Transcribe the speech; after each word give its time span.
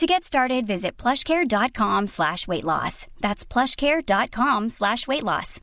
To 0.00 0.06
get 0.06 0.24
started, 0.24 0.66
visit 0.66 0.96
plushcare.com 0.96 2.06
slash 2.06 2.48
weight 2.48 2.64
loss. 2.64 3.06
That's 3.20 3.44
plushcare.com 3.44 4.70
slash 4.70 5.06
weight 5.06 5.22
loss. 5.22 5.60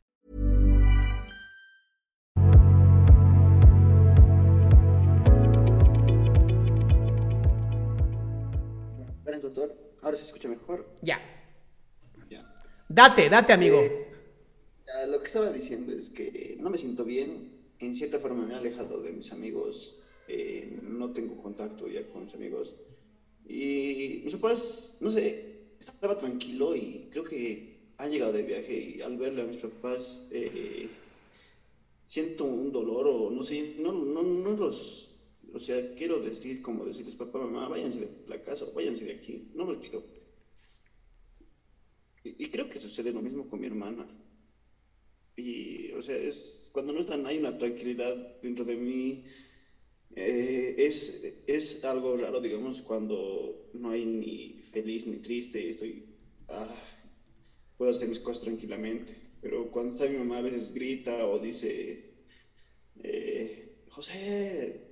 Doctor, 9.42 9.74
ahora 10.04 10.16
se 10.16 10.22
escucha 10.22 10.46
mejor. 10.46 10.86
Ya. 11.02 11.18
Ya. 12.30 12.44
Date, 12.88 13.28
date, 13.28 13.52
amigo. 13.52 13.80
Eh, 13.80 15.06
lo 15.08 15.18
que 15.18 15.26
estaba 15.26 15.50
diciendo 15.50 15.92
es 15.92 16.10
que 16.10 16.56
no 16.60 16.70
me 16.70 16.78
siento 16.78 17.04
bien. 17.04 17.58
En 17.80 17.96
cierta 17.96 18.20
forma 18.20 18.46
me 18.46 18.54
he 18.54 18.56
alejado 18.56 19.02
de 19.02 19.10
mis 19.10 19.32
amigos. 19.32 19.98
eh, 20.28 20.78
no 20.82 21.10
tengo 21.12 21.42
contacto 21.42 21.88
ya 21.88 22.06
con 22.12 22.26
mis 22.26 22.34
amigos. 22.34 22.74
Y 23.48 24.20
mis 24.24 24.34
papás, 24.34 24.98
no 25.00 25.10
sé, 25.10 25.72
estaba 25.80 26.18
tranquilo 26.18 26.76
y 26.76 27.08
creo 27.10 27.24
que 27.24 27.78
han 27.96 28.10
llegado 28.10 28.32
de 28.32 28.42
viaje 28.42 28.74
y 28.78 29.00
al 29.00 29.16
verle 29.16 29.42
a 29.42 29.46
mis 29.46 29.58
papás 29.58 30.26
eh, 30.30 30.88
siento 32.04 32.44
un 32.44 32.72
dolor 32.72 33.06
o 33.06 33.30
no 33.30 33.42
sé, 33.42 33.74
no, 33.78 33.92
no, 33.92 34.22
no 34.22 34.52
los, 34.54 35.08
o 35.52 35.60
sea, 35.60 35.94
quiero 35.94 36.18
decir 36.20 36.62
como 36.62 36.84
decirles, 36.84 37.14
papá, 37.16 37.38
mamá, 37.38 37.68
váyanse 37.68 38.00
de 38.00 38.10
la 38.26 38.42
casa, 38.42 38.66
váyanse 38.74 39.04
de 39.04 39.12
aquí, 39.12 39.50
no 39.54 39.64
los 39.64 39.78
quiero. 39.78 40.02
Y, 42.24 42.44
y 42.44 42.50
creo 42.50 42.68
que 42.68 42.80
sucede 42.80 43.12
lo 43.12 43.20
mismo 43.22 43.48
con 43.48 43.60
mi 43.60 43.66
hermana. 43.66 44.06
Y, 45.36 45.92
o 45.92 46.02
sea, 46.02 46.16
es, 46.16 46.68
cuando 46.72 46.92
no 46.92 47.00
están, 47.00 47.24
hay 47.26 47.38
una 47.38 47.56
tranquilidad 47.56 48.16
dentro 48.42 48.64
de 48.64 48.76
mí. 48.76 49.24
Eh, 50.14 50.74
es, 50.78 51.22
es 51.46 51.84
algo 51.84 52.16
raro, 52.16 52.40
digamos, 52.40 52.82
cuando 52.82 53.68
no 53.74 53.90
hay 53.90 54.04
ni 54.04 54.62
feliz 54.72 55.06
ni 55.06 55.18
triste, 55.18 55.68
estoy, 55.68 56.04
ah, 56.48 56.74
puedo 57.76 57.90
hacer 57.90 58.08
mis 58.08 58.18
cosas 58.20 58.42
tranquilamente. 58.44 59.16
Pero 59.40 59.70
cuando 59.70 59.92
está 59.94 60.06
mi 60.06 60.16
mamá 60.18 60.38
a 60.38 60.42
veces 60.42 60.72
grita 60.72 61.26
o 61.26 61.38
dice, 61.38 62.14
eh, 63.02 63.72
José, 63.90 64.82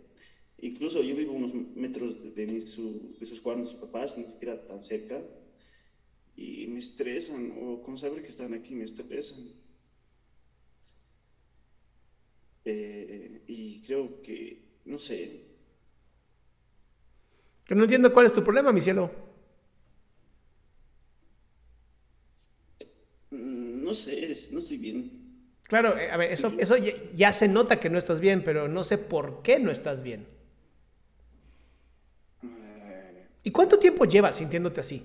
incluso 0.59 1.03
yo 1.03 1.17
vivo 1.17 1.33
unos 1.35 1.55
metros 1.55 2.23
de, 2.23 2.33
de, 2.33 2.47
mi- 2.47 2.63
su- 2.63 3.17
de 3.19 3.27
sus 3.27 3.41
cuartos, 3.41 3.71
sus 3.71 3.81
papás, 3.81 4.17
ni 4.19 4.27
siquiera 4.27 4.67
tan 4.67 4.83
cerca, 4.83 5.23
y 6.37 6.67
me 6.69 6.79
estresan, 6.79 7.53
o 7.61 7.83
con 7.83 7.99
saber 7.99 8.23
que 8.23 8.29
están 8.29 8.55
aquí 8.55 8.75
me 8.77 8.85
estresan. 8.85 9.43
Eh, 12.65 13.43
y 13.47 13.81
creo 13.83 14.21
que, 14.23 14.66
no 14.87 14.99
sé, 14.99 15.19
Que 17.67 17.75
no 17.75 17.83
entiendo 17.85 18.13
cuál 18.13 18.27
es 18.27 18.33
tu 18.33 18.43
problema, 18.43 18.73
mi 18.73 18.81
cielo. 18.81 19.11
mm, 23.31 23.85
no 23.85 23.95
sé, 23.95 24.37
no 24.53 24.59
estoy 24.59 24.79
bien. 24.79 25.11
Claro, 25.69 25.99
eh, 25.99 26.11
a 26.11 26.17
ver, 26.17 26.33
eso, 26.33 26.53
eso 26.59 26.77
ya, 26.77 26.93
ya 27.15 27.33
se 27.33 27.49
nota 27.49 27.81
que 27.81 27.91
no 27.91 27.99
estás 27.99 28.21
bien, 28.21 28.43
pero 28.45 28.69
no 28.69 28.85
sé 28.85 28.99
por 28.99 29.43
qué 29.43 29.59
no 29.59 29.71
estás 29.71 30.03
bien. 30.03 30.27
¿Y 33.43 33.51
cuánto 33.51 33.79
tiempo 33.79 34.05
llevas 34.05 34.37
sintiéndote 34.37 34.81
así? 34.81 35.03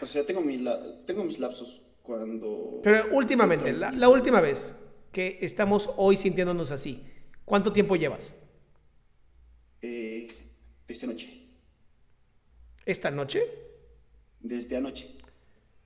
o 0.00 0.06
sea, 0.06 0.24
tengo, 0.26 0.40
mi 0.40 0.58
la- 0.58 0.80
tengo 1.06 1.24
mis 1.24 1.38
lapsos 1.38 1.82
cuando... 2.02 2.80
Pero 2.82 3.06
últimamente, 3.12 3.72
la, 3.72 3.90
la 3.92 4.08
última 4.08 4.40
vez 4.40 4.76
que 5.14 5.38
estamos 5.40 5.88
hoy 5.96 6.18
sintiéndonos 6.18 6.70
así, 6.72 7.02
¿cuánto 7.46 7.72
tiempo 7.72 7.96
llevas? 7.96 8.34
Eh, 9.80 10.28
desde 10.86 11.06
anoche, 11.06 11.28
¿Esta 12.84 13.10
noche? 13.10 13.40
desde 14.40 14.76
anoche, 14.76 15.06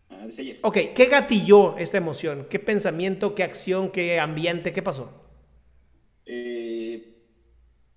ah, 0.09 0.27
desde 0.27 0.43
ayer. 0.43 0.59
Ok, 0.63 0.79
¿qué 0.97 1.05
gatilló 1.07 1.77
esta 1.77 1.99
emoción? 1.99 2.47
¿Qué 2.51 2.59
pensamiento, 2.59 3.35
qué 3.37 3.45
acción, 3.45 3.91
qué 3.91 4.19
ambiente, 4.19 4.73
qué 4.73 4.83
pasó? 4.83 5.11
Eh, 6.27 7.15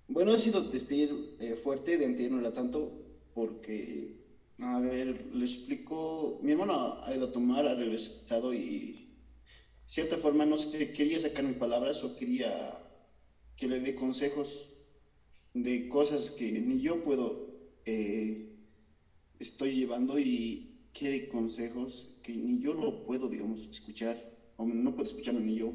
bueno, 0.08 0.32
ha 0.34 0.38
sido 0.38 0.60
decir 0.70 1.36
eh, 1.40 1.54
fuerte, 1.54 1.96
de 1.96 2.26
era 2.26 2.52
tanto, 2.52 2.92
porque, 3.34 4.16
a 4.58 4.80
ver, 4.80 5.26
le 5.32 5.44
explico, 5.46 6.38
mi 6.42 6.52
hermano 6.52 6.98
ha 7.02 7.14
ido 7.14 7.26
a 7.26 7.32
tomar, 7.32 7.66
ha 7.66 7.74
regresado 7.74 8.52
y, 8.52 9.01
cierta 9.92 10.16
forma, 10.16 10.46
no 10.46 10.56
sé, 10.56 10.90
quería 10.92 11.20
sacarme 11.20 11.52
palabras 11.52 12.02
o 12.02 12.16
quería 12.16 12.50
que 13.56 13.68
le 13.68 13.78
dé 13.78 13.94
consejos 13.94 14.48
de 15.52 15.86
cosas 15.86 16.30
que 16.30 16.50
ni 16.50 16.80
yo 16.80 17.02
puedo, 17.04 17.26
eh, 17.84 18.48
estoy 19.38 19.74
llevando 19.74 20.18
y 20.18 20.70
quiere 20.94 21.28
consejos 21.28 22.08
que 22.22 22.32
ni 22.32 22.58
yo 22.58 22.72
lo 22.72 23.04
puedo, 23.04 23.28
digamos, 23.28 23.68
escuchar, 23.70 24.16
o 24.56 24.64
no 24.64 24.94
puedo 24.94 25.10
escucharlo 25.10 25.40
ni 25.40 25.56
yo. 25.56 25.74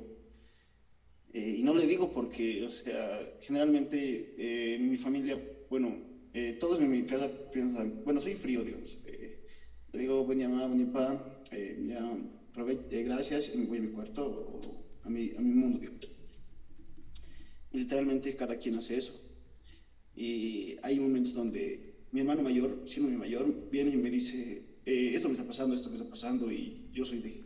Eh, 1.34 1.58
y 1.60 1.62
no 1.62 1.74
le 1.76 1.86
digo 1.86 2.12
porque, 2.12 2.64
o 2.66 2.70
sea, 2.72 3.20
generalmente 3.42 4.34
eh, 4.38 4.80
mi 4.80 4.98
familia, 4.98 5.40
bueno, 5.70 5.96
eh, 6.34 6.58
todos 6.60 6.80
en 6.80 6.90
mi 6.90 7.06
casa 7.06 7.30
piensan, 7.52 8.02
bueno, 8.04 8.20
soy 8.20 8.34
frío, 8.34 8.64
digamos. 8.64 8.98
eh, 9.06 9.44
le 9.92 10.00
digo, 10.00 10.24
buen 10.24 10.40
día, 10.40 10.50
mamá, 10.50 10.66
buen 10.66 10.80
día, 10.80 10.92
pa, 10.92 11.40
eh, 11.52 11.78
ya, 11.88 12.04
prove- 12.58 12.88
eh, 12.90 13.04
gracias, 13.04 13.52
y 13.54 13.58
me 13.58 13.66
voy 13.68 13.78
a 13.78 13.82
mi 13.82 13.90
cuarto 13.90 14.26
o 14.26 14.84
a 15.04 15.10
mi, 15.10 15.32
a 15.38 15.40
mi 15.40 15.54
mundo, 15.54 15.80
literalmente 17.72 18.36
cada 18.36 18.58
quien 18.58 18.76
hace 18.76 18.98
eso. 18.98 19.14
Y 20.16 20.78
hay 20.82 21.00
momentos 21.00 21.34
donde 21.36 21.94
mi 22.12 22.22
hermano 22.22 22.42
mayor, 22.42 22.84
siendo 22.88 23.10
mi 23.12 23.18
mayor, 23.18 23.46
viene 23.70 23.92
y 23.92 23.98
me 23.98 24.10
dice, 24.10 24.64
eh, 24.86 25.12
esto 25.14 25.28
me 25.30 25.36
está 25.36 25.46
pasando, 25.46 25.76
esto 25.76 25.90
me 25.90 25.98
está 25.98 26.10
pasando, 26.10 26.52
y 26.52 26.88
yo 26.92 27.06
soy 27.06 27.20
de, 27.20 27.44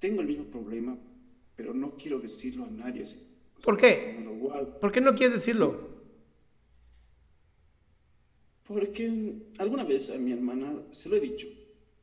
tengo 0.00 0.20
el 0.22 0.26
mismo 0.26 0.44
problema, 0.46 0.98
pero 1.54 1.72
no 1.72 1.96
quiero 1.96 2.18
decirlo 2.18 2.64
a 2.64 2.70
nadie. 2.70 3.04
así. 3.04 3.18
O 3.58 3.60
¿Por 3.60 3.78
sea, 3.80 3.88
qué? 3.88 4.20
lo 4.24 4.34
guardo. 4.34 4.80
¿Por 4.80 4.90
qué 4.90 5.00
no 5.00 5.14
quieres 5.14 5.34
decirlo? 5.34 5.94
Porque 8.66 9.34
alguna 9.58 9.84
vez 9.84 10.10
a 10.10 10.16
mi 10.16 10.32
hermana 10.32 10.82
se 10.90 11.08
lo 11.08 11.16
he 11.16 11.20
dicho 11.20 11.46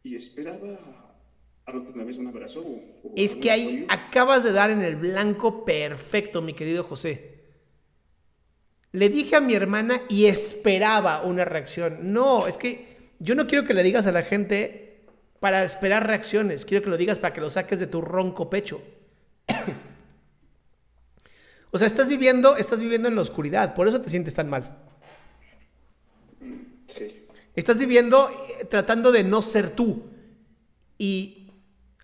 y 0.03 0.15
esperaba 0.15 1.10
Es 3.15 3.35
que 3.35 3.51
ahí 3.51 3.85
acabas 3.89 4.43
de 4.43 4.51
dar 4.51 4.71
en 4.71 4.81
el 4.81 4.95
blanco 4.95 5.63
perfecto, 5.63 6.41
mi 6.41 6.53
querido 6.53 6.83
José. 6.83 7.31
Le 8.91 9.09
dije 9.09 9.37
a 9.37 9.41
mi 9.41 9.53
hermana 9.53 10.01
y 10.09 10.25
esperaba 10.25 11.21
una 11.21 11.45
reacción. 11.45 12.13
No, 12.13 12.47
es 12.47 12.57
que 12.57 13.13
yo 13.19 13.35
no 13.35 13.47
quiero 13.47 13.65
que 13.65 13.73
le 13.73 13.83
digas 13.83 14.05
a 14.05 14.11
la 14.11 14.23
gente 14.23 15.05
para 15.39 15.63
esperar 15.63 16.05
reacciones. 16.05 16.65
Quiero 16.65 16.83
que 16.83 16.89
lo 16.89 16.97
digas 16.97 17.19
para 17.19 17.33
que 17.33 17.41
lo 17.41 17.49
saques 17.49 17.79
de 17.79 17.87
tu 17.87 18.01
ronco 18.01 18.49
pecho. 18.49 18.81
o 21.71 21.77
sea, 21.77 21.87
estás 21.87 22.09
viviendo, 22.09 22.57
estás 22.57 22.79
viviendo 22.79 23.07
en 23.07 23.15
la 23.15 23.21
oscuridad, 23.21 23.73
por 23.75 23.87
eso 23.87 24.01
te 24.01 24.09
sientes 24.09 24.35
tan 24.35 24.49
mal. 24.49 24.77
Sí. 26.87 27.25
Estás 27.55 27.77
viviendo 27.77 28.29
eh, 28.29 28.65
tratando 28.65 29.11
de 29.11 29.23
no 29.23 29.41
ser 29.41 29.69
tú. 29.69 30.03
Y 30.97 31.40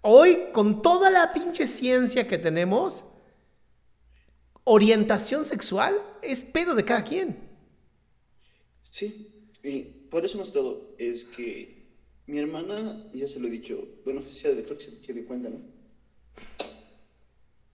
Hoy, 0.01 0.37
con 0.53 0.81
toda 0.81 1.09
la 1.09 1.33
pinche 1.33 1.67
ciencia 1.67 2.27
que 2.27 2.37
tenemos, 2.37 3.03
orientación 4.63 5.45
sexual 5.45 6.01
es 6.21 6.43
pedo 6.43 6.75
de 6.75 6.85
cada 6.85 7.03
quien. 7.03 7.37
Sí, 8.91 9.49
y 9.63 9.81
por 10.09 10.25
eso 10.25 10.37
más 10.37 10.51
todo 10.51 10.95
es 10.97 11.23
que 11.23 11.77
mi 12.27 12.39
hermana, 12.39 13.09
ya 13.13 13.27
se 13.27 13.39
lo 13.39 13.47
he 13.47 13.51
dicho, 13.51 13.87
bueno, 14.03 14.21
creo 14.21 14.77
que 14.77 14.85
se, 15.01 15.13
dio 15.13 15.25
cuenta, 15.25 15.49
¿no? 15.49 15.61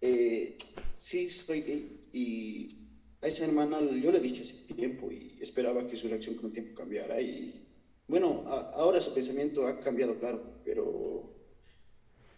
Eh, 0.02 0.58
sí, 1.00 1.30
soy 1.30 1.62
gay 1.62 2.10
y 2.14 2.78
a 3.22 3.28
esa 3.28 3.46
hermana 3.46 3.80
yo 3.82 4.12
le 4.12 4.20
dicho 4.20 4.42
hace 4.42 4.54
tiempo 4.74 5.12
y 5.12 5.38
esperaba 5.42 5.88
que 5.88 5.96
su 5.96 6.08
reacción 6.08 6.36
con 6.36 6.48
el 6.48 6.52
tiempo 6.52 6.76
cambiara 6.76 7.20
y 7.22 7.68
bueno, 8.08 8.44
ahora 8.46 9.00
su 9.00 9.14
pensamiento 9.14 9.66
ha 9.66 9.80
cambiado, 9.80 10.20
claro, 10.20 10.62
pero 10.66 11.34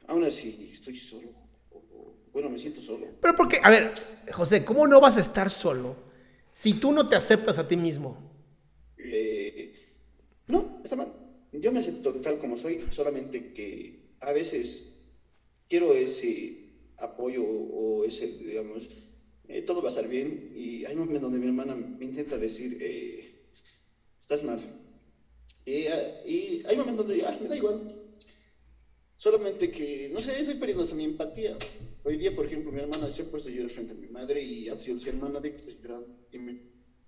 aún 0.07 0.23
así 0.23 0.69
estoy 0.73 0.97
solo. 0.97 1.29
Bueno, 2.31 2.49
me 2.49 2.59
siento 2.59 2.81
solo. 2.81 3.07
Pero 3.21 3.35
porque, 3.35 3.59
a 3.63 3.69
ver, 3.69 3.93
José, 4.33 4.65
¿cómo 4.65 4.87
no 4.87 4.99
vas 4.99 5.17
a 5.17 5.21
estar 5.21 5.49
solo 5.49 5.95
si 6.51 6.73
tú 6.73 6.91
no 6.91 7.07
te 7.07 7.15
aceptas 7.15 7.59
a 7.59 7.67
ti 7.67 7.77
mismo? 7.77 8.17
Eh, 8.97 9.73
no, 10.47 10.81
está 10.83 10.97
mal. 10.97 11.13
Yo 11.53 11.71
me 11.71 11.79
acepto 11.79 12.13
tal 12.15 12.37
como 12.37 12.57
soy, 12.57 12.81
solamente 12.91 13.53
que 13.53 14.15
a 14.19 14.33
veces 14.33 14.93
quiero 15.69 15.93
ese 15.93 16.71
apoyo 16.97 17.43
o 17.43 18.03
ese, 18.03 18.27
digamos, 18.27 18.89
eh, 19.47 19.61
todo 19.61 19.81
va 19.81 19.87
a 19.87 19.91
estar 19.91 20.07
bien. 20.07 20.51
Y 20.53 20.83
hay 20.83 20.95
momentos 20.95 21.21
donde 21.21 21.39
mi 21.39 21.47
hermana 21.47 21.75
me 21.75 22.03
intenta 22.03 22.37
decir, 22.37 22.77
eh, 22.81 23.45
estás 24.21 24.43
mal. 24.43 24.59
Y, 25.65 25.87
ah, 25.87 26.67
hay 26.67 26.77
momentos 26.77 27.07
donde, 27.07 27.23
me 27.41 27.47
da 27.47 27.55
igual. 27.55 28.04
Solamente 29.17 29.71
que, 29.71 30.09
no 30.11 30.19
sé, 30.19 30.39
estoy 30.39 30.55
perdiendo 30.55 30.85
mi 30.95 31.05
empatía. 31.05 31.57
Hoy 32.03 32.17
día, 32.17 32.35
por 32.35 32.45
ejemplo, 32.45 32.71
mi 32.71 32.81
hermana 32.81 33.09
se 33.09 33.23
ha 33.23 33.25
puesto 33.25 33.49
a 33.49 33.51
llorar 33.51 33.71
frente 33.71 33.93
a 33.93 33.95
mi 33.95 34.07
madre 34.07 34.41
y 34.41 34.69
ha 34.69 34.77
sido 34.77 34.97
mi 34.97 35.07
hermana 35.07 35.39
de 35.39 35.51
que 35.51 35.57
está 35.57 35.71
llorando 35.71 36.07
y 36.31 36.37
me 36.37 36.57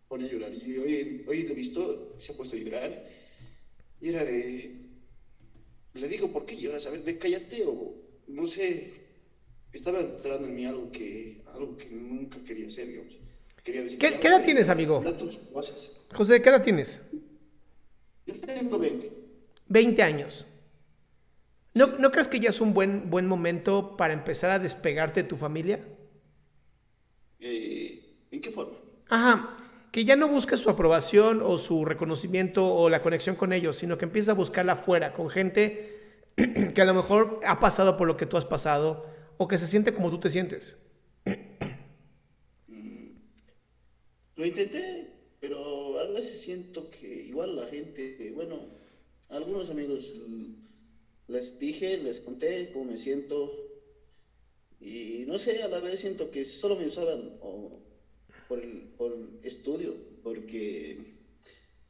pone 0.07 0.25
a 0.25 0.31
llorar. 0.31 0.53
Y 0.53 0.77
hoy, 0.77 1.25
hoy 1.27 1.43
lo 1.43 1.51
he 1.51 1.55
visto, 1.55 2.15
se 2.19 2.31
ha 2.31 2.35
puesto 2.37 2.55
a 2.55 2.59
llorar. 2.59 3.09
Y 4.01 4.09
era 4.09 4.23
de. 4.23 4.75
Le 5.93 6.07
digo, 6.07 6.31
¿por 6.31 6.45
qué 6.45 6.57
lloras? 6.57 6.85
A 6.85 6.91
ver, 6.91 7.03
de 7.03 7.17
cállate 7.17 7.63
o 7.65 7.95
no 8.27 8.47
sé 8.47 9.07
estaba 9.73 9.99
entrando 9.99 10.47
en 10.47 10.55
mí 10.55 10.65
algo 10.65 10.91
que, 10.91 11.41
algo 11.53 11.77
que 11.77 11.89
nunca 11.89 12.37
quería 12.43 12.67
hacer, 12.67 12.87
digamos. 12.87 13.13
Quería 13.63 13.83
decir, 13.83 13.99
¿Qué, 13.99 14.19
¿Qué, 14.19 14.27
edad 14.27 14.43
tienes, 14.43 14.69
amigo? 14.69 15.03
José, 16.13 16.41
¿qué 16.41 16.49
edad 16.49 16.63
tienes? 16.63 17.01
Yo 18.25 18.35
tengo 18.39 18.79
20. 18.79 19.11
20 19.67 20.03
años. 20.03 20.45
¿No, 21.77 21.87
¿No, 21.99 22.11
crees 22.11 22.27
que 22.27 22.39
ya 22.39 22.49
es 22.49 22.59
un 22.59 22.73
buen, 22.73 23.11
buen 23.11 23.27
momento 23.27 23.95
para 23.97 24.13
empezar 24.13 24.49
a 24.49 24.57
despegarte 24.57 25.21
de 25.21 25.29
tu 25.29 25.37
familia? 25.37 25.79
Eh, 27.39 28.15
¿En 28.31 28.41
qué 28.41 28.49
forma? 28.49 28.77
Ajá, 29.09 29.57
que 29.91 30.03
ya 30.03 30.15
no 30.15 30.27
busques 30.27 30.59
su 30.59 30.71
aprobación 30.71 31.41
o 31.43 31.59
su 31.59 31.85
reconocimiento 31.85 32.73
o 32.73 32.89
la 32.89 33.03
conexión 33.03 33.35
con 33.35 33.53
ellos, 33.53 33.75
sino 33.75 33.97
que 33.99 34.05
empieces 34.05 34.29
a 34.29 34.33
buscarla 34.33 34.73
afuera, 34.73 35.13
con 35.13 35.29
gente 35.29 36.23
que 36.73 36.81
a 36.81 36.85
lo 36.85 36.95
mejor 36.95 37.41
ha 37.45 37.59
pasado 37.59 37.95
por 37.95 38.07
lo 38.07 38.17
que 38.17 38.25
tú 38.25 38.37
has 38.37 38.45
pasado 38.45 39.05
o 39.37 39.47
que 39.47 39.59
se 39.59 39.67
siente 39.67 39.93
como 39.93 40.09
tú 40.09 40.19
te 40.19 40.31
sientes? 40.31 40.77
Lo 44.35 44.45
intenté, 44.45 45.13
pero 45.39 45.99
a 45.99 46.07
veces 46.11 46.41
siento 46.41 46.89
que 46.89 47.07
igual 47.07 47.55
la 47.55 47.67
gente, 47.67 48.31
bueno, 48.33 48.61
algunos 49.29 49.69
amigos 49.69 50.11
les 51.27 51.59
dije, 51.59 51.97
les 51.97 52.19
conté 52.19 52.71
cómo 52.71 52.85
me 52.85 52.97
siento 52.97 53.51
y 54.79 55.25
no 55.27 55.37
sé, 55.37 55.63
a 55.63 55.67
la 55.67 55.79
vez 55.79 55.99
siento 55.99 56.29
que 56.31 56.45
solo 56.45 56.75
me 56.75 56.87
usaban 56.87 57.39
por, 58.47 58.59
el, 58.59 58.93
por 58.97 59.17
estudio, 59.43 59.95
porque 60.23 61.15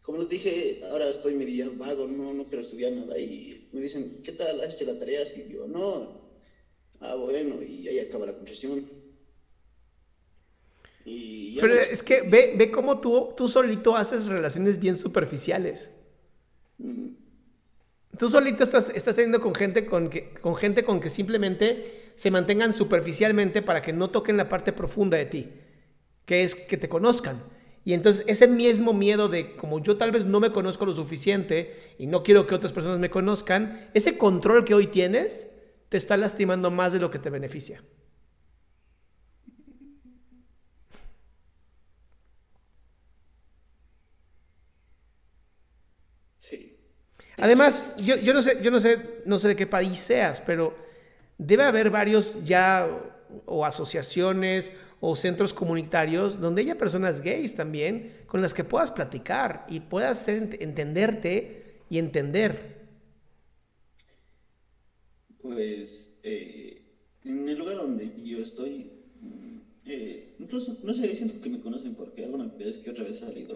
como 0.02 0.20
les 0.20 0.30
dije, 0.30 0.82
ahora 0.90 1.10
estoy 1.10 1.36
medio 1.36 1.74
vago, 1.76 2.08
no, 2.08 2.34
no 2.34 2.46
quiero 2.46 2.64
estudiar 2.64 2.94
nada 2.94 3.18
y 3.18 3.68
me 3.74 3.82
dicen, 3.82 4.22
¿qué 4.24 4.32
tal? 4.32 4.62
¿Has 4.62 4.74
hecho 4.74 4.86
la 4.86 4.98
tarea? 4.98 5.24
Y 5.36 5.52
yo, 5.52 5.68
no, 5.68 6.28
Ah, 7.00 7.16
bueno, 7.16 7.62
y 7.62 7.88
ahí 7.88 8.00
acaba 8.00 8.26
la 8.26 8.34
concesión. 8.34 8.90
Pero 11.06 11.74
es 11.74 12.04
que 12.04 12.22
ve, 12.22 12.54
ve 12.58 12.70
cómo 12.70 13.00
tú, 13.00 13.30
tú 13.38 13.48
solito 13.48 13.96
haces 13.96 14.28
relaciones 14.28 14.80
bien 14.80 14.96
superficiales. 14.96 15.92
Mm. 16.78 17.10
Tú 18.18 18.30
solito 18.30 18.64
estás, 18.64 18.90
estás 18.94 19.16
teniendo 19.16 19.42
con 19.42 19.54
gente 19.54 19.86
con, 19.86 20.10
que, 20.10 20.34
con 20.34 20.56
gente 20.56 20.84
con 20.84 21.00
que 21.00 21.10
simplemente 21.10 22.14
se 22.16 22.32
mantengan 22.32 22.74
superficialmente 22.74 23.62
para 23.62 23.82
que 23.82 23.94
no 23.94 24.10
toquen 24.10 24.38
la 24.38 24.50
parte 24.50 24.74
profunda 24.74 25.18
de 25.18 25.26
ti, 25.26 25.52
que 26.26 26.44
es 26.44 26.56
que 26.56 26.78
te 26.78 26.90
conozcan. 26.90 27.44
Y 27.86 27.94
entonces 27.94 28.26
ese 28.28 28.48
mismo 28.48 28.94
miedo 28.94 29.30
de 29.30 29.56
como 29.56 29.80
yo 29.80 29.98
tal 29.98 30.12
vez 30.12 30.26
no 30.26 30.40
me 30.40 30.52
conozco 30.52 30.86
lo 30.86 30.94
suficiente 30.94 31.96
y 31.98 32.08
no 32.08 32.24
quiero 32.24 32.46
que 32.46 32.56
otras 32.56 32.74
personas 32.74 33.00
me 33.00 33.10
conozcan, 33.10 33.90
ese 33.94 34.18
control 34.18 34.66
que 34.66 34.74
hoy 34.74 34.88
tienes 34.88 35.48
te 35.90 35.98
está 35.98 36.18
lastimando 36.18 36.70
más 36.70 36.92
de 36.94 37.00
lo 37.00 37.12
que 37.12 37.20
te 37.20 37.30
beneficia. 37.30 37.82
Sí. 46.40 46.78
Además, 47.38 47.84
yo, 47.98 48.34
no 48.34 48.42
sé, 48.42 48.60
yo 48.62 48.72
no 48.72 48.80
sé, 48.80 49.22
no 49.26 49.40
sé 49.40 49.50
de 49.50 49.56
qué 49.56 49.68
país 49.68 49.98
seas, 50.00 50.42
pero 50.42 50.76
debe 51.38 51.64
haber 51.64 51.90
varios 51.90 52.44
ya 52.44 52.88
o 53.46 53.66
asociaciones 53.66 54.72
o 55.00 55.16
centros 55.16 55.54
comunitarios 55.54 56.40
donde 56.40 56.64
haya 56.64 56.78
personas 56.78 57.22
gays 57.22 57.56
también 57.56 58.12
con 58.26 58.42
las 58.42 58.54
que 58.54 58.64
puedas 58.64 58.92
platicar 58.92 59.66
y 59.70 59.82
puedas 59.82 60.28
entenderte 60.28 61.84
y 61.90 62.00
entender 62.00 62.78
pues 65.48 66.14
eh, 66.24 66.82
en 67.24 67.48
el 67.48 67.58
lugar 67.58 67.78
donde 67.78 68.12
yo 68.24 68.40
estoy, 68.40 68.92
mm, 69.22 69.58
eh, 69.86 70.36
incluso, 70.40 70.78
no 70.84 70.94
sé, 70.94 71.16
siento 71.16 71.40
que 71.42 71.50
me 71.50 71.62
conocen 71.62 71.96
porque 71.96 72.26
alguna 72.26 72.46
vez 72.46 72.78
que 72.78 72.90
otra 72.90 73.06
vez 73.06 73.18
he 73.18 73.20
salido. 73.20 73.56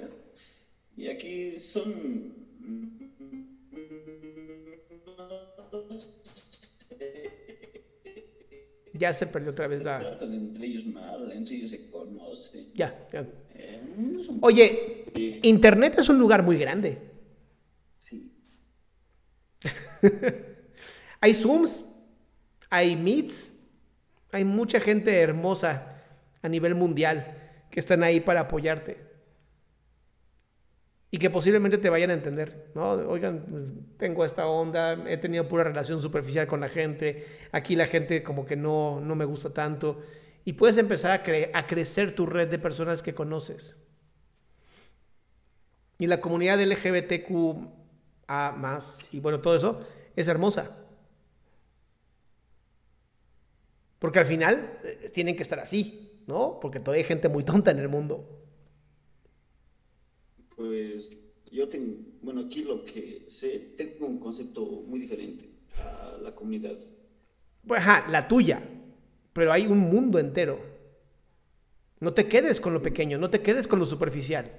Y 0.96 1.08
aquí 1.08 1.60
son... 1.60 2.34
Ya 9.02 9.12
se 9.14 9.26
perdió 9.26 9.50
otra 9.50 9.66
vez 9.66 9.82
la... 9.82 10.00
Entre 10.22 10.64
ellos 10.68 10.86
mal, 10.86 11.32
entre 11.32 11.56
ellos 11.56 11.72
se 11.72 11.90
conocen. 11.90 12.68
Ya, 12.76 13.08
ya. 13.12 13.26
Eh, 13.56 13.82
Oye, 14.42 15.40
Internet 15.42 15.96
es 15.98 16.08
un 16.08 16.20
lugar 16.20 16.44
muy 16.44 16.56
grande. 16.56 17.00
Sí. 17.98 18.32
Hay 21.20 21.34
Zooms, 21.34 21.84
hay 22.70 22.96
Meets, 22.96 23.56
hay 24.32 24.46
mucha 24.46 24.80
gente 24.80 25.20
hermosa 25.20 26.00
a 26.44 26.48
nivel 26.48 26.76
mundial 26.76 27.38
que 27.72 27.80
están 27.80 28.04
ahí 28.04 28.20
para 28.20 28.42
apoyarte. 28.42 28.98
Y 31.12 31.18
que 31.18 31.30
posiblemente 31.30 31.78
te 31.78 31.90
vayan 31.90 32.10
a 32.10 32.14
entender, 32.14 32.72
¿no? 32.74 32.92
Oigan, 32.92 33.86
tengo 33.98 34.24
esta 34.24 34.48
onda, 34.48 34.94
he 35.10 35.18
tenido 35.18 35.48
pura 35.48 35.66
relación 35.66 36.02
superficial 36.02 36.48
con 36.48 36.62
la 36.62 36.70
gente, 36.70 37.26
aquí 37.52 37.76
la 37.76 37.88
gente 37.88 38.24
como 38.24 38.46
que 38.46 38.56
no, 38.56 39.02
no 39.02 39.16
me 39.16 39.26
gusta 39.26 39.50
tanto. 39.50 40.02
Y 40.46 40.54
puedes 40.54 40.78
empezar 40.78 41.22
a, 41.22 41.58
a 41.60 41.68
crecer 41.68 42.16
tu 42.16 42.26
red 42.26 42.48
de 42.48 42.58
personas 42.60 43.04
que 43.04 43.14
conoces. 43.14 43.76
Y 45.98 46.08
la 46.08 46.22
comunidad 46.22 46.60
LGBTQ 46.60 47.82
más, 48.28 49.00
y 49.12 49.20
bueno, 49.20 49.42
todo 49.42 49.56
eso, 49.56 49.82
es 50.16 50.28
hermosa. 50.28 50.78
Porque 54.00 54.20
al 54.20 54.26
final 54.26 54.80
eh, 54.84 55.12
tienen 55.14 55.36
que 55.36 55.44
estar 55.44 55.60
así, 55.60 56.24
¿no? 56.28 56.60
Porque 56.60 56.80
todavía 56.80 57.04
hay 57.04 57.08
gente 57.08 57.30
muy 57.30 57.44
tonta 57.44 57.72
en 57.72 57.80
el 57.80 57.90
mundo. 57.90 58.41
Pues 60.62 61.10
yo 61.52 61.68
tengo, 61.70 61.98
bueno, 62.22 62.42
aquí 62.42 62.64
lo 62.64 62.86
que 62.86 63.24
sé, 63.28 63.74
tengo 63.78 64.06
un 64.06 64.20
concepto 64.20 64.64
muy 64.64 65.00
diferente 65.00 65.50
a 65.84 66.20
la 66.22 66.36
comunidad. 66.36 66.78
Pues 67.66 67.82
ajá, 67.82 68.08
la 68.10 68.28
tuya. 68.28 68.62
Pero 69.34 69.52
hay 69.52 69.66
un 69.66 69.80
mundo 69.80 70.20
entero. 70.20 70.60
No 72.00 72.14
te 72.14 72.28
quedes 72.28 72.62
con 72.62 72.74
lo 72.74 72.82
pequeño, 72.84 73.18
no 73.18 73.32
te 73.32 73.42
quedes 73.42 73.68
con 73.68 73.80
lo 73.80 73.86
superficial. 73.86 74.52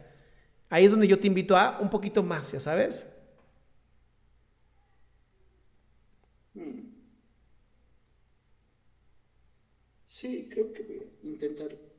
Ahí 0.71 0.87
es 0.87 0.91
donde 0.91 1.07
yo 1.07 1.21
te 1.21 1.29
invito 1.29 1.57
a 1.57 1.79
un 1.81 1.89
poquito 1.89 2.25
más, 2.25 2.51
ya 2.51 2.59
sabes. 2.59 3.09
Hmm. 6.55 6.81
Sí, 10.09 10.49
creo 10.51 10.73
que 10.73 10.83
voy 10.83 10.99
a 10.99 11.27
intentar. 11.27 11.92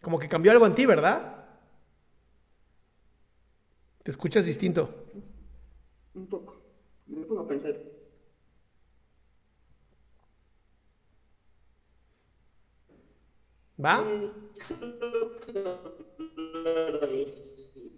Como 0.00 0.18
que 0.18 0.28
cambió 0.28 0.52
algo 0.52 0.66
en 0.66 0.74
ti, 0.74 0.86
¿verdad? 0.86 1.44
Te 4.02 4.10
escuchas 4.10 4.46
distinto. 4.46 5.06
Un 6.14 6.26
poco. 6.26 6.60
me 7.06 7.24
pongo 7.26 7.42
a 7.42 7.48
pensar. 7.48 7.76
¿Va? 13.84 14.04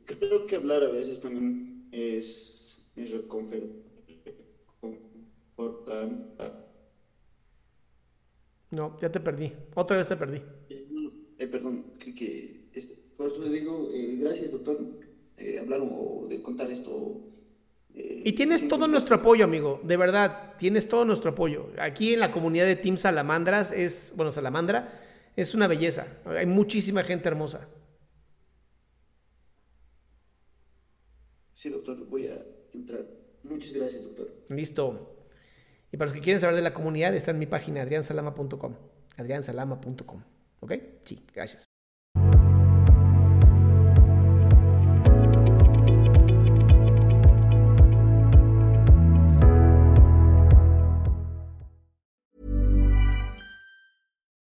Creo 0.05 0.47
que 0.47 0.57
hablar 0.57 0.83
a 0.83 0.89
veces 0.89 1.21
también 1.21 1.89
es, 1.93 2.87
es 2.97 3.11
reconfortante. 3.11 3.91
No, 8.71 8.99
ya 9.01 9.11
te 9.11 9.21
perdí. 9.21 9.53
Otra 9.75 9.97
vez 9.97 10.09
te 10.09 10.17
perdí. 10.17 10.43
Que 12.21 12.69
este, 12.75 12.95
por 13.17 13.29
eso 13.29 13.39
le 13.39 13.49
digo, 13.49 13.89
eh, 13.95 14.17
gracias 14.21 14.51
doctor, 14.53 14.79
eh, 15.39 15.59
hablar 15.59 15.81
o 15.83 16.27
de 16.29 16.43
contar 16.43 16.71
esto. 16.71 17.19
eh, 17.95 18.21
Y 18.27 18.33
tienes 18.35 18.69
todo 18.69 18.87
nuestro 18.87 19.17
apoyo, 19.17 19.43
amigo. 19.43 19.81
De 19.85 19.97
verdad, 19.97 20.55
tienes 20.59 20.87
todo 20.87 21.07
nuestro 21.07 21.31
apoyo. 21.31 21.71
Aquí 21.79 22.13
en 22.13 22.21
la 22.21 22.31
comunidad 22.31 22.67
de 22.67 22.77
Team 22.77 22.99
Salamandras 22.99 23.73
es, 23.73 24.13
bueno, 24.17 24.31
Salamandra 24.33 25.01
es 25.35 25.55
una 25.55 25.67
belleza. 25.67 26.09
Hay 26.27 26.45
muchísima 26.45 27.05
gente 27.05 27.27
hermosa. 27.29 27.67
Sí, 31.55 31.71
doctor, 31.71 32.05
voy 32.07 32.27
a 32.27 32.45
entrar. 32.75 33.07
Muchas 33.45 33.73
gracias, 33.73 34.03
doctor. 34.03 34.29
Listo. 34.51 35.17
Y 35.91 35.97
para 35.97 36.11
los 36.11 36.13
que 36.15 36.21
quieren 36.23 36.41
saber 36.43 36.55
de 36.57 36.63
la 36.63 36.75
comunidad, 36.75 37.15
está 37.15 37.31
en 37.31 37.39
mi 37.39 37.47
página 37.47 37.81
adriansalama.com. 37.81 38.75
adriansalama.com. 39.17 40.23
¿Ok? 40.61 40.73
Sí, 41.05 41.19
gracias. 41.35 41.70